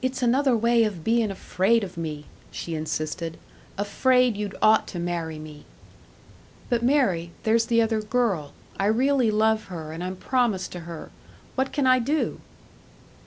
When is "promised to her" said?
10.16-11.10